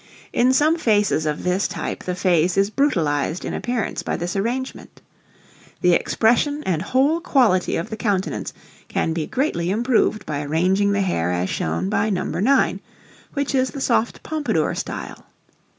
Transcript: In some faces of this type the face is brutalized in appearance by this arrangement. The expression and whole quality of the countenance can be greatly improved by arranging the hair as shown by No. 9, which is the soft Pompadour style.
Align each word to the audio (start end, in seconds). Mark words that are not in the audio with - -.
In 0.33 0.51
some 0.51 0.79
faces 0.79 1.27
of 1.27 1.43
this 1.43 1.67
type 1.67 2.03
the 2.05 2.15
face 2.15 2.57
is 2.57 2.71
brutalized 2.71 3.45
in 3.45 3.53
appearance 3.53 4.01
by 4.01 4.17
this 4.17 4.35
arrangement. 4.35 4.99
The 5.81 5.93
expression 5.93 6.63
and 6.65 6.81
whole 6.81 7.19
quality 7.19 7.75
of 7.75 7.91
the 7.91 7.97
countenance 7.97 8.51
can 8.87 9.13
be 9.13 9.27
greatly 9.27 9.69
improved 9.69 10.25
by 10.25 10.41
arranging 10.41 10.91
the 10.91 11.01
hair 11.01 11.31
as 11.31 11.51
shown 11.51 11.87
by 11.87 12.09
No. 12.09 12.23
9, 12.23 12.79
which 13.33 13.53
is 13.53 13.69
the 13.69 13.79
soft 13.79 14.23
Pompadour 14.23 14.73
style. 14.73 15.23